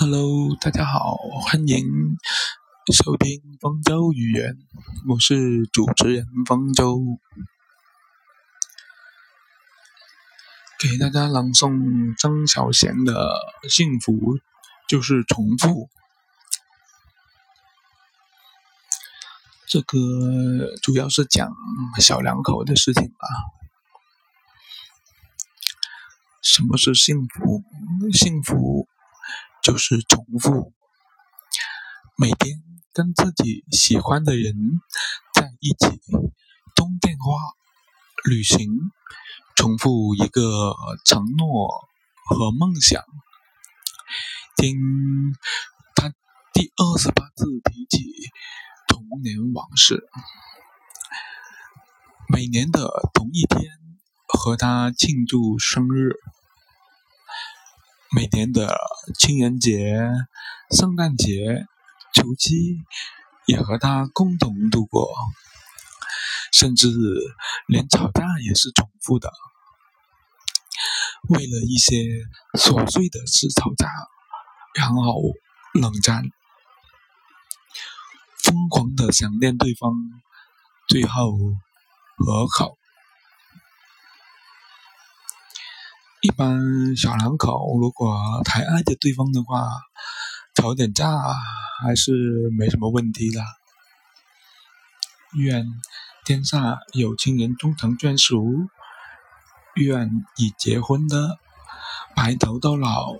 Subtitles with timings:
[0.00, 2.16] Hello，大家好，欢迎
[2.94, 4.56] 收听方舟语言，
[5.08, 7.18] 我是主持人方舟，
[10.78, 13.12] 给大家朗诵张小娴的
[13.68, 14.38] 《幸福
[14.86, 15.68] 就是重复》，
[19.66, 21.52] 这个主要是讲
[21.98, 23.26] 小两口的事情吧。
[26.40, 27.64] 什么是幸福？
[28.12, 28.88] 幸福。
[29.68, 30.72] 就是重复，
[32.16, 32.62] 每天
[32.94, 34.54] 跟自己喜欢的人
[35.34, 36.00] 在一起
[36.74, 37.34] 通电话、
[38.24, 38.66] 旅行，
[39.54, 41.68] 重复一个承诺
[42.24, 43.04] 和梦想。
[44.56, 44.74] 听
[45.94, 46.08] 他
[46.54, 48.06] 第二十八次提起
[48.88, 50.08] 童年往事，
[52.32, 53.70] 每年的同一天
[54.26, 56.16] 和他庆祝生日。
[58.10, 58.74] 每年的
[59.18, 60.00] 情人节、
[60.70, 61.66] 圣诞节、
[62.14, 62.82] 除夕，
[63.46, 65.14] 也和他共同度过，
[66.50, 66.88] 甚至
[67.66, 69.30] 连吵架也是重复的。
[71.28, 71.96] 为了一些
[72.54, 73.86] 琐碎的事吵架，
[74.74, 75.20] 然后
[75.74, 76.24] 冷战，
[78.42, 79.92] 疯狂的想念对方，
[80.88, 81.36] 最后
[82.16, 82.77] 和好。
[86.20, 89.68] 一般小两口如果还爱着对方的话，
[90.54, 91.06] 吵点架
[91.80, 93.40] 还是没什么问题的。
[95.34, 95.64] 愿
[96.24, 98.68] 天下有情人终成眷属，
[99.76, 101.38] 愿已结婚的
[102.16, 103.14] 白头到老。